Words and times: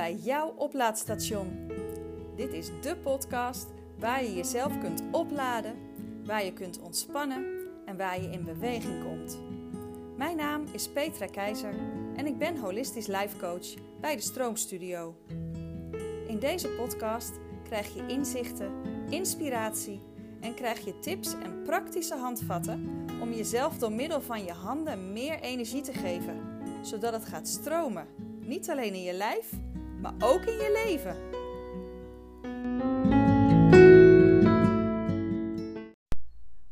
bij 0.00 0.14
jouw 0.14 0.54
oplaadstation. 0.56 1.70
Dit 2.36 2.52
is 2.52 2.70
de 2.82 2.96
podcast 2.96 3.66
waar 3.98 4.24
je 4.24 4.34
jezelf 4.34 4.78
kunt 4.78 5.02
opladen, 5.10 5.74
waar 6.24 6.44
je 6.44 6.52
kunt 6.52 6.80
ontspannen 6.80 7.44
en 7.86 7.96
waar 7.96 8.22
je 8.22 8.30
in 8.30 8.44
beweging 8.44 9.04
komt. 9.04 9.38
Mijn 10.16 10.36
naam 10.36 10.64
is 10.72 10.88
Petra 10.88 11.26
Keizer 11.26 11.74
en 12.16 12.26
ik 12.26 12.38
ben 12.38 12.56
holistisch 12.56 13.06
life 13.06 13.36
coach 13.38 13.74
bij 14.00 14.16
de 14.16 14.22
Stroomstudio. 14.22 15.14
In 16.26 16.38
deze 16.38 16.68
podcast 16.68 17.32
krijg 17.62 17.94
je 17.94 18.06
inzichten, 18.06 18.72
inspiratie 19.10 20.00
en 20.40 20.54
krijg 20.54 20.84
je 20.84 20.98
tips 20.98 21.32
en 21.32 21.62
praktische 21.62 22.16
handvatten 22.16 23.06
om 23.20 23.32
jezelf 23.32 23.78
door 23.78 23.92
middel 23.92 24.20
van 24.20 24.44
je 24.44 24.52
handen 24.52 25.12
meer 25.12 25.40
energie 25.40 25.82
te 25.82 25.92
geven, 25.92 26.40
zodat 26.82 27.12
het 27.12 27.24
gaat 27.24 27.48
stromen. 27.48 28.06
Niet 28.40 28.70
alleen 28.70 28.94
in 28.94 29.02
je 29.02 29.12
lijf, 29.12 29.52
maar 30.00 30.14
ook 30.18 30.42
in 30.42 30.56
je 30.56 30.72
leven. 30.84 31.28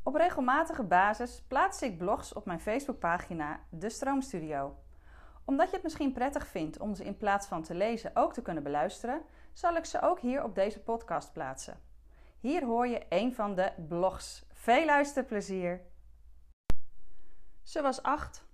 Op 0.02 0.14
regelmatige 0.14 0.82
basis 0.82 1.42
plaats 1.48 1.82
ik 1.82 1.98
blogs 1.98 2.32
op 2.32 2.46
mijn 2.46 2.60
Facebookpagina 2.60 3.60
De 3.70 3.90
Stroomstudio. 3.90 4.76
Omdat 5.44 5.68
je 5.68 5.74
het 5.74 5.82
misschien 5.82 6.12
prettig 6.12 6.46
vindt 6.46 6.78
om 6.78 6.94
ze 6.94 7.04
in 7.04 7.16
plaats 7.16 7.46
van 7.46 7.62
te 7.62 7.74
lezen 7.74 8.10
ook 8.14 8.32
te 8.32 8.42
kunnen 8.42 8.62
beluisteren, 8.62 9.22
zal 9.52 9.76
ik 9.76 9.84
ze 9.84 10.00
ook 10.00 10.20
hier 10.20 10.44
op 10.44 10.54
deze 10.54 10.80
podcast 10.80 11.32
plaatsen. 11.32 11.80
Hier 12.40 12.64
hoor 12.64 12.86
je 12.86 13.06
een 13.08 13.34
van 13.34 13.54
de 13.54 13.72
blogs. 13.88 14.44
Veel 14.52 14.84
luisterplezier! 14.84 15.80
Ze 17.62 17.82
was 17.82 18.02
acht, 18.02 18.44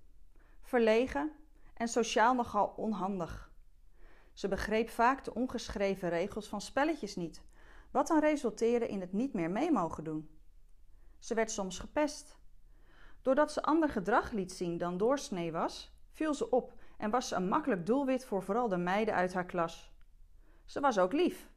verlegen 0.63 1.33
en 1.75 1.89
sociaal 1.89 2.35
nogal 2.35 2.73
onhandig. 2.77 3.53
Ze 4.35 4.49
begreep 4.49 4.89
vaak 4.89 5.25
de 5.25 5.35
ongeschreven 5.35 6.09
regels 6.09 6.49
van 6.49 6.61
spelletjes 6.61 7.17
niet, 7.17 7.43
wat 7.91 8.07
dan 8.07 8.21
resulteerde 8.21 8.89
in 8.89 9.01
het 9.01 9.13
niet 9.13 9.33
meer 9.33 9.51
mee 9.51 9.71
mogen 9.71 10.05
doen. 10.05 10.29
Ze 11.19 11.35
werd 11.35 11.51
soms 11.51 11.79
gepest. 11.79 12.37
Doordat 13.23 13.53
ze 13.53 13.63
ander 13.63 13.89
gedrag 13.89 14.31
liet 14.31 14.53
zien 14.53 14.79
dan 14.79 14.97
doorsnee 14.97 15.53
was, 15.53 15.93
viel 16.11 16.35
ze 16.35 16.51
op 16.51 16.73
en 16.97 17.11
was 17.11 17.29
ze 17.29 17.35
een 17.35 17.49
makkelijk 17.49 17.87
doelwit 17.87 18.25
voor 18.25 18.43
vooral 18.43 18.69
de 18.69 18.77
meiden 18.77 19.15
uit 19.15 19.35
haar 19.35 19.47
klas. 19.47 19.93
Ze 20.65 20.81
was 20.81 20.99
ook 20.99 21.13
lief, 21.13 21.51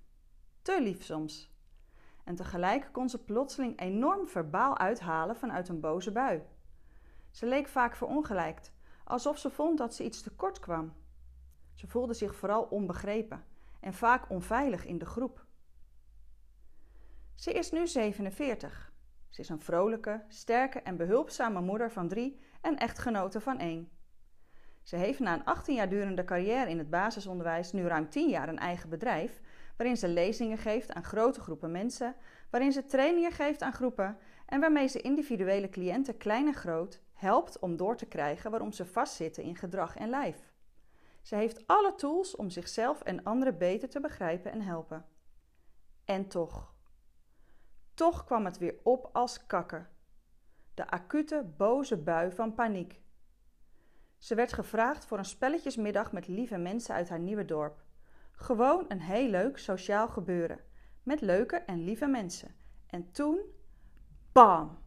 te 0.61 0.81
lief 0.81 1.03
soms. 1.03 1.55
En 2.23 2.35
tegelijk 2.35 2.89
kon 2.91 3.09
ze 3.09 3.23
plotseling 3.23 3.79
enorm 3.79 4.27
verbaal 4.27 4.77
uithalen 4.77 5.35
vanuit 5.35 5.69
een 5.69 5.79
boze 5.79 6.11
bui. 6.11 6.41
Ze 7.31 7.45
leek 7.45 7.67
vaak 7.67 7.95
verongelijkt, 7.95 8.73
alsof 9.03 9.37
ze 9.37 9.49
vond 9.49 9.77
dat 9.77 9.93
ze 9.93 10.03
iets 10.03 10.21
tekort 10.21 10.59
kwam. 10.59 10.93
Ze 11.77 11.87
voelde 11.87 12.13
zich 12.13 12.35
vooral 12.35 12.63
onbegrepen 12.63 13.43
en 13.79 13.93
vaak 13.93 14.29
onveilig 14.29 14.85
in 14.85 14.97
de 14.97 15.05
groep. 15.05 15.45
Ze 17.35 17.51
is 17.51 17.71
nu 17.71 17.87
47. 17.87 18.91
Ze 19.29 19.41
is 19.41 19.49
een 19.49 19.61
vrolijke, 19.61 20.23
sterke 20.27 20.81
en 20.81 20.97
behulpzame 20.97 21.61
moeder 21.61 21.91
van 21.91 22.07
drie 22.07 22.39
en 22.61 22.77
echtgenote 22.77 23.41
van 23.41 23.59
één. 23.59 23.89
Ze 24.83 24.95
heeft 24.95 25.19
na 25.19 25.33
een 25.33 25.45
18 25.45 25.75
jaar 25.75 25.89
durende 25.89 26.23
carrière 26.23 26.69
in 26.69 26.77
het 26.77 26.89
basisonderwijs 26.89 27.71
nu 27.71 27.87
ruim 27.87 28.09
10 28.09 28.29
jaar 28.29 28.49
een 28.49 28.59
eigen 28.59 28.89
bedrijf, 28.89 29.41
waarin 29.75 29.97
ze 29.97 30.07
lezingen 30.07 30.57
geeft 30.57 30.93
aan 30.93 31.03
grote 31.03 31.39
groepen 31.41 31.71
mensen, 31.71 32.15
waarin 32.49 32.71
ze 32.71 32.85
trainingen 32.85 33.31
geeft 33.31 33.61
aan 33.61 33.73
groepen 33.73 34.17
en 34.45 34.59
waarmee 34.59 34.87
ze 34.87 35.01
individuele 35.01 35.69
cliënten 35.69 36.17
klein 36.17 36.47
en 36.47 36.53
groot 36.53 37.01
helpt 37.13 37.59
om 37.59 37.77
door 37.77 37.97
te 37.97 38.05
krijgen 38.05 38.51
waarom 38.51 38.71
ze 38.71 38.85
vastzitten 38.85 39.43
in 39.43 39.55
gedrag 39.55 39.95
en 39.95 40.09
lijf. 40.09 40.55
Ze 41.27 41.35
heeft 41.35 41.67
alle 41.67 41.95
tools 41.95 42.35
om 42.35 42.49
zichzelf 42.49 43.01
en 43.01 43.23
anderen 43.23 43.57
beter 43.57 43.89
te 43.89 43.99
begrijpen 43.99 44.51
en 44.51 44.61
helpen. 44.61 45.05
En 46.05 46.27
toch. 46.27 46.73
Toch 47.93 48.23
kwam 48.23 48.45
het 48.45 48.57
weer 48.57 48.75
op 48.83 49.09
als 49.13 49.45
kakken. 49.45 49.89
De 50.73 50.89
acute, 50.89 51.53
boze 51.57 51.97
bui 51.97 52.31
van 52.31 52.53
paniek. 52.53 53.01
Ze 54.17 54.35
werd 54.35 54.53
gevraagd 54.53 55.05
voor 55.05 55.17
een 55.17 55.25
spelletjesmiddag 55.25 56.11
met 56.11 56.27
lieve 56.27 56.57
mensen 56.57 56.95
uit 56.95 57.09
haar 57.09 57.19
nieuwe 57.19 57.45
dorp. 57.45 57.83
Gewoon 58.31 58.85
een 58.87 59.01
heel 59.01 59.29
leuk 59.29 59.57
sociaal 59.57 60.07
gebeuren. 60.07 60.59
Met 61.03 61.21
leuke 61.21 61.55
en 61.55 61.83
lieve 61.83 62.07
mensen. 62.07 62.55
En 62.85 63.11
toen. 63.11 63.39
Bam! 64.31 64.77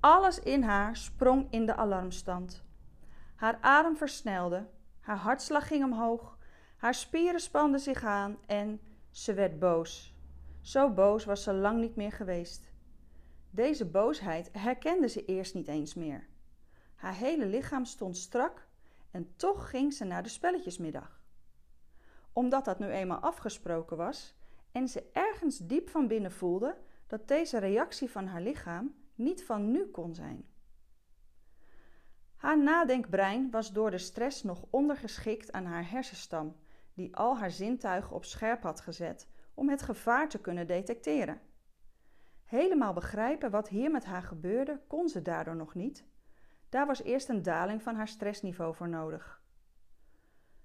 Alles 0.00 0.38
in 0.38 0.62
haar 0.62 0.96
sprong 0.96 1.46
in 1.50 1.66
de 1.66 1.76
alarmstand. 1.76 2.64
Haar 3.34 3.58
adem 3.60 3.96
versnelde, 3.96 4.74
haar 5.06 5.16
hartslag 5.16 5.66
ging 5.66 5.84
omhoog, 5.84 6.38
haar 6.76 6.94
spieren 6.94 7.40
spanden 7.40 7.80
zich 7.80 8.04
aan 8.04 8.38
en 8.46 8.80
ze 9.10 9.34
werd 9.34 9.58
boos. 9.58 10.14
Zo 10.60 10.90
boos 10.90 11.24
was 11.24 11.42
ze 11.42 11.52
lang 11.52 11.80
niet 11.80 11.96
meer 11.96 12.12
geweest. 12.12 12.70
Deze 13.50 13.84
boosheid 13.84 14.48
herkende 14.52 15.08
ze 15.08 15.24
eerst 15.24 15.54
niet 15.54 15.68
eens 15.68 15.94
meer. 15.94 16.26
Haar 16.94 17.14
hele 17.14 17.46
lichaam 17.46 17.84
stond 17.84 18.16
strak 18.16 18.68
en 19.10 19.36
toch 19.36 19.70
ging 19.70 19.92
ze 19.92 20.04
naar 20.04 20.22
de 20.22 20.28
spelletjesmiddag. 20.28 21.20
Omdat 22.32 22.64
dat 22.64 22.78
nu 22.78 22.86
eenmaal 22.86 23.20
afgesproken 23.20 23.96
was 23.96 24.34
en 24.72 24.88
ze 24.88 25.10
ergens 25.12 25.58
diep 25.58 25.88
van 25.88 26.08
binnen 26.08 26.32
voelde 26.32 26.76
dat 27.06 27.28
deze 27.28 27.58
reactie 27.58 28.10
van 28.10 28.26
haar 28.26 28.42
lichaam 28.42 28.94
niet 29.14 29.44
van 29.44 29.70
nu 29.70 29.86
kon 29.86 30.14
zijn. 30.14 30.46
Haar 32.46 32.62
nadenkbrein 32.62 33.50
was 33.50 33.72
door 33.72 33.90
de 33.90 33.98
stress 33.98 34.42
nog 34.42 34.64
ondergeschikt 34.70 35.52
aan 35.52 35.64
haar 35.64 35.90
hersenstam, 35.90 36.56
die 36.94 37.16
al 37.16 37.38
haar 37.38 37.50
zintuigen 37.50 38.16
op 38.16 38.24
scherp 38.24 38.62
had 38.62 38.80
gezet 38.80 39.28
om 39.54 39.68
het 39.68 39.82
gevaar 39.82 40.28
te 40.28 40.40
kunnen 40.40 40.66
detecteren. 40.66 41.40
Helemaal 42.44 42.92
begrijpen 42.92 43.50
wat 43.50 43.68
hier 43.68 43.90
met 43.90 44.04
haar 44.04 44.22
gebeurde 44.22 44.80
kon 44.86 45.08
ze 45.08 45.22
daardoor 45.22 45.56
nog 45.56 45.74
niet. 45.74 46.04
Daar 46.68 46.86
was 46.86 47.02
eerst 47.02 47.28
een 47.28 47.42
daling 47.42 47.82
van 47.82 47.94
haar 47.94 48.08
stressniveau 48.08 48.74
voor 48.74 48.88
nodig. 48.88 49.42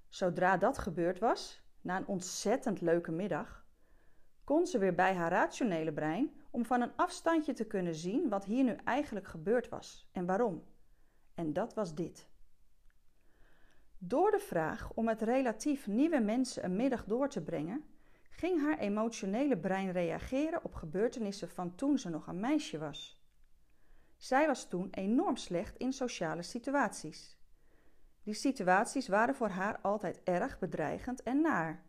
Zodra 0.09 0.57
dat 0.57 0.77
gebeurd 0.77 1.19
was, 1.19 1.63
na 1.81 1.97
een 1.97 2.07
ontzettend 2.07 2.81
leuke 2.81 3.11
middag, 3.11 3.65
kon 4.43 4.65
ze 4.65 4.77
weer 4.77 4.95
bij 4.95 5.13
haar 5.13 5.31
rationele 5.31 5.93
brein 5.93 6.33
om 6.51 6.65
van 6.65 6.81
een 6.81 6.95
afstandje 6.95 7.53
te 7.53 7.65
kunnen 7.65 7.95
zien 7.95 8.29
wat 8.29 8.45
hier 8.45 8.63
nu 8.63 8.75
eigenlijk 8.83 9.27
gebeurd 9.27 9.69
was 9.69 10.09
en 10.11 10.25
waarom. 10.25 10.70
En 11.35 11.53
dat 11.53 11.73
was 11.73 11.95
dit. 11.95 12.29
Door 13.97 14.31
de 14.31 14.39
vraag 14.39 14.91
om 14.93 15.05
met 15.05 15.21
relatief 15.21 15.87
nieuwe 15.87 16.19
mensen 16.19 16.63
een 16.65 16.75
middag 16.75 17.05
door 17.05 17.29
te 17.29 17.43
brengen, 17.43 17.85
ging 18.29 18.61
haar 18.61 18.77
emotionele 18.77 19.57
brein 19.57 19.91
reageren 19.91 20.63
op 20.63 20.73
gebeurtenissen 20.73 21.49
van 21.49 21.75
toen 21.75 21.97
ze 21.97 22.09
nog 22.09 22.27
een 22.27 22.39
meisje 22.39 22.77
was. 22.77 23.21
Zij 24.17 24.47
was 24.47 24.67
toen 24.67 24.87
enorm 24.91 25.37
slecht 25.37 25.77
in 25.77 25.93
sociale 25.93 26.41
situaties. 26.41 27.37
Die 28.23 28.33
situaties 28.33 29.07
waren 29.07 29.35
voor 29.35 29.49
haar 29.49 29.79
altijd 29.79 30.23
erg 30.23 30.59
bedreigend 30.59 31.23
en 31.23 31.41
naar. 31.41 31.85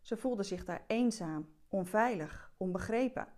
Ze 0.00 0.16
voelde 0.16 0.42
zich 0.42 0.64
daar 0.64 0.84
eenzaam, 0.86 1.54
onveilig, 1.68 2.52
onbegrepen. 2.56 3.28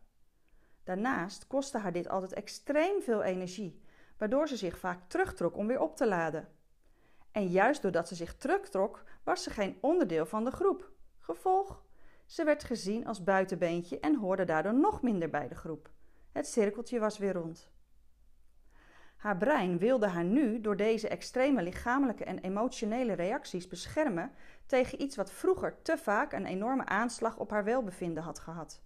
Daarnaast 0.84 1.46
kostte 1.46 1.78
haar 1.78 1.92
dit 1.92 2.08
altijd 2.08 2.32
extreem 2.32 3.02
veel 3.02 3.22
energie, 3.22 3.82
waardoor 4.22 4.48
ze 4.48 4.56
zich 4.56 4.78
vaak 4.78 5.08
terugtrok 5.08 5.56
om 5.56 5.66
weer 5.66 5.80
op 5.80 5.96
te 5.96 6.08
laden. 6.08 6.48
En 7.30 7.46
juist 7.46 7.82
doordat 7.82 8.08
ze 8.08 8.14
zich 8.14 8.36
terugtrok, 8.36 9.04
was 9.24 9.42
ze 9.42 9.50
geen 9.50 9.78
onderdeel 9.80 10.26
van 10.26 10.44
de 10.44 10.50
groep. 10.50 10.90
Gevolg: 11.18 11.84
ze 12.26 12.44
werd 12.44 12.64
gezien 12.64 13.06
als 13.06 13.24
buitenbeentje 13.24 14.00
en 14.00 14.16
hoorde 14.16 14.44
daardoor 14.44 14.74
nog 14.74 15.02
minder 15.02 15.30
bij 15.30 15.48
de 15.48 15.54
groep. 15.54 15.90
Het 16.32 16.46
cirkeltje 16.46 16.98
was 16.98 17.18
weer 17.18 17.32
rond. 17.32 17.70
Haar 19.16 19.36
brein 19.36 19.78
wilde 19.78 20.06
haar 20.06 20.24
nu 20.24 20.60
door 20.60 20.76
deze 20.76 21.08
extreme 21.08 21.62
lichamelijke 21.62 22.25
en 22.25 22.38
emotionele 22.38 23.12
reacties 23.12 23.68
beschermen 23.68 24.32
tegen 24.66 25.02
iets 25.02 25.16
wat 25.16 25.32
vroeger 25.32 25.82
te 25.82 25.98
vaak 25.98 26.32
een 26.32 26.46
enorme 26.46 26.84
aanslag 26.84 27.38
op 27.38 27.50
haar 27.50 27.64
welbevinden 27.64 28.22
had 28.22 28.38
gehad. 28.38 28.82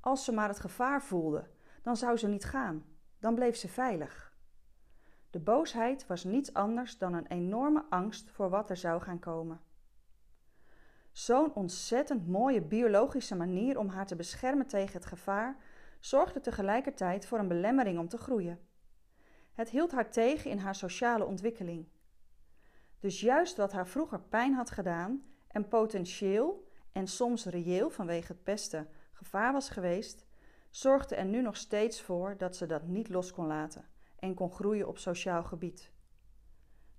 Als 0.00 0.24
ze 0.24 0.32
maar 0.32 0.48
het 0.48 0.60
gevaar 0.60 1.02
voelde, 1.02 1.48
dan 1.82 1.96
zou 1.96 2.16
ze 2.16 2.28
niet 2.28 2.44
gaan, 2.44 2.84
dan 3.18 3.34
bleef 3.34 3.56
ze 3.56 3.68
veilig. 3.68 4.27
De 5.30 5.38
boosheid 5.38 6.06
was 6.06 6.24
niets 6.24 6.52
anders 6.52 6.98
dan 6.98 7.14
een 7.14 7.26
enorme 7.26 7.84
angst 7.88 8.30
voor 8.30 8.50
wat 8.50 8.70
er 8.70 8.76
zou 8.76 9.00
gaan 9.00 9.18
komen. 9.18 9.60
Zo'n 11.12 11.54
ontzettend 11.54 12.26
mooie 12.28 12.62
biologische 12.62 13.36
manier 13.36 13.78
om 13.78 13.88
haar 13.88 14.06
te 14.06 14.16
beschermen 14.16 14.66
tegen 14.66 14.92
het 14.92 15.06
gevaar 15.06 15.56
zorgde 16.00 16.40
tegelijkertijd 16.40 17.26
voor 17.26 17.38
een 17.38 17.48
belemmering 17.48 17.98
om 17.98 18.08
te 18.08 18.16
groeien. 18.16 18.60
Het 19.52 19.70
hield 19.70 19.92
haar 19.92 20.10
tegen 20.10 20.50
in 20.50 20.58
haar 20.58 20.74
sociale 20.74 21.24
ontwikkeling. 21.24 21.88
Dus 22.98 23.20
juist 23.20 23.56
wat 23.56 23.72
haar 23.72 23.86
vroeger 23.86 24.20
pijn 24.20 24.54
had 24.54 24.70
gedaan 24.70 25.24
en 25.48 25.68
potentieel 25.68 26.68
en 26.92 27.06
soms 27.06 27.44
reëel 27.44 27.90
vanwege 27.90 28.32
het 28.32 28.42
pesten 28.42 28.88
gevaar 29.12 29.52
was 29.52 29.68
geweest, 29.68 30.26
zorgde 30.70 31.14
er 31.14 31.24
nu 31.24 31.42
nog 31.42 31.56
steeds 31.56 32.02
voor 32.02 32.36
dat 32.36 32.56
ze 32.56 32.66
dat 32.66 32.86
niet 32.86 33.08
los 33.08 33.32
kon 33.32 33.46
laten 33.46 33.96
en 34.18 34.34
kon 34.34 34.50
groeien 34.50 34.88
op 34.88 34.98
sociaal 34.98 35.44
gebied. 35.44 35.92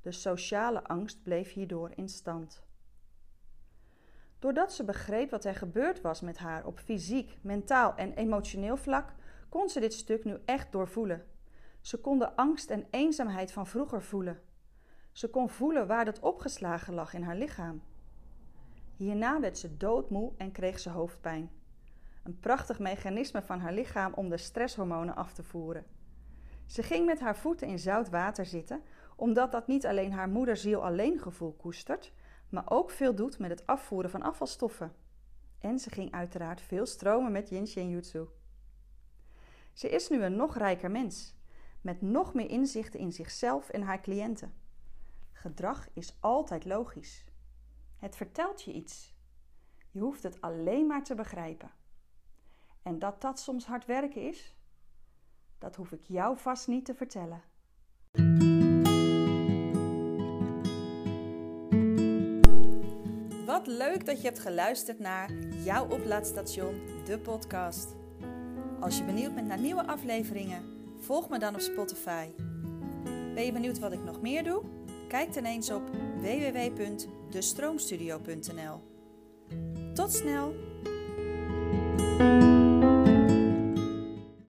De 0.02 0.12
sociale 0.12 0.84
angst 0.84 1.24
bleef 1.24 1.54
hierdoor 1.54 1.92
in 1.96 2.10
stand. 2.10 2.64
Doordat 4.40 4.74
ze 4.74 4.84
begreep 4.84 5.30
wat 5.30 5.46
er 5.46 5.56
gebeurd 5.56 6.02
was 6.02 6.22
met 6.22 6.38
haar 6.38 6.66
op 6.66 6.80
fysiek, 6.80 7.38
mentaal 7.42 7.96
en 7.96 8.14
emotioneel 8.14 8.78
vlak, 8.78 9.14
kon 9.50 9.70
ze 9.70 9.80
dit 9.80 9.94
stuk 9.94 10.24
nu 10.24 10.38
echt 10.46 10.72
doorvoelen. 10.72 11.26
Ze 11.82 11.98
kon 11.98 12.20
de 12.20 12.36
angst 12.36 12.70
en 12.70 12.88
eenzaamheid 12.90 13.52
van 13.52 13.68
vroeger 13.68 14.02
voelen. 14.02 14.40
Ze 15.12 15.30
kon 15.30 15.50
voelen 15.50 15.88
waar 15.88 16.06
dat 16.06 16.20
opgeslagen 16.20 16.94
lag 16.94 17.14
in 17.14 17.24
haar 17.24 17.36
lichaam. 17.36 17.82
Hierna 18.96 19.40
werd 19.40 19.58
ze 19.58 19.78
doodmoe 19.78 20.34
en 20.38 20.52
kreeg 20.52 20.80
ze 20.80 20.90
hoofdpijn. 20.90 21.52
Een 22.24 22.40
prachtig 22.40 22.80
mechanisme 22.80 23.42
van 23.42 23.60
haar 23.60 23.74
lichaam 23.74 24.14
om 24.14 24.30
de 24.30 24.38
stresshormonen 24.38 25.16
af 25.16 25.34
te 25.34 25.44
voeren. 25.44 25.86
Ze 26.70 26.84
ging 26.84 27.06
met 27.06 27.20
haar 27.20 27.38
voeten 27.38 27.68
in 27.68 27.80
zout 27.80 28.10
water 28.10 28.46
zitten, 28.46 28.84
omdat 29.16 29.52
dat 29.52 29.68
niet 29.68 29.86
alleen 29.86 30.12
haar 30.12 30.30
moederziel 30.30 30.86
alleen 30.86 31.20
gevoel 31.20 31.54
koestert, 31.54 32.12
maar 32.50 32.64
ook 32.66 32.92
veel 32.92 33.16
doet 33.16 33.40
met 33.40 33.50
het 33.50 33.68
afvoeren 33.68 34.10
van 34.10 34.22
afvalstoffen. 34.22 34.94
En 35.60 35.80
ze 35.80 35.90
ging 35.90 36.12
uiteraard 36.12 36.62
veel 36.62 36.86
stromen 36.86 37.32
met 37.32 37.50
Yin 37.50 37.68
Shen 37.68 37.90
Jutsu. 37.90 38.28
Ze 39.74 39.90
is 39.90 40.10
nu 40.10 40.24
een 40.24 40.36
nog 40.36 40.58
rijker 40.58 40.92
mens, 40.92 41.36
met 41.82 42.02
nog 42.02 42.34
meer 42.34 42.50
inzichten 42.50 43.00
in 43.00 43.12
zichzelf 43.12 43.70
en 43.70 43.82
haar 43.82 44.02
cliënten. 44.02 44.54
Gedrag 45.32 45.88
is 45.94 46.18
altijd 46.20 46.66
logisch. 46.66 47.26
Het 47.98 48.16
vertelt 48.16 48.62
je 48.62 48.74
iets. 48.74 49.14
Je 49.92 50.00
hoeft 50.00 50.24
het 50.24 50.42
alleen 50.42 50.88
maar 50.88 51.04
te 51.04 51.16
begrijpen. 51.16 51.72
En 52.82 53.00
dat 53.00 53.22
dat 53.22 53.40
soms 53.40 53.66
hard 53.66 53.86
werken 53.86 54.22
is, 54.22 54.59
dat 55.60 55.76
hoef 55.76 55.92
ik 55.92 56.04
jou 56.04 56.38
vast 56.38 56.68
niet 56.68 56.86
te 56.86 56.94
vertellen. 56.94 57.42
Wat 63.46 63.68
leuk 63.68 64.06
dat 64.06 64.22
je 64.22 64.28
hebt 64.28 64.40
geluisterd 64.40 65.00
naar 65.00 65.32
jouw 65.64 65.90
oplaadstation, 65.90 66.82
de 67.06 67.20
podcast. 67.20 67.96
Als 68.80 68.98
je 68.98 69.04
benieuwd 69.04 69.36
bent 69.36 69.48
naar 69.48 69.60
nieuwe 69.60 69.88
afleveringen, 69.88 70.64
volg 71.00 71.30
me 71.30 71.40
dan 71.40 71.54
op 71.54 71.60
Spotify. 71.60 72.30
Ben 73.34 73.46
je 73.46 73.52
benieuwd 73.52 73.80
wat 73.80 73.92
ik 73.92 74.04
nog 74.04 74.22
meer 74.22 74.44
doe? 74.44 74.64
Kijk 75.08 75.34
dan 75.34 75.44
eens 75.44 75.72
op 75.72 75.90
www.destroomstudio.nl. 76.22 78.82
Tot 79.94 80.14
snel! 80.14 80.69